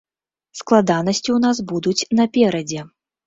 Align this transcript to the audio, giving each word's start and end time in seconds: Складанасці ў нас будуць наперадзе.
Складанасці 0.59 1.19
ў 1.33 1.37
нас 1.45 1.57
будуць 1.73 2.07
наперадзе. 2.21 2.81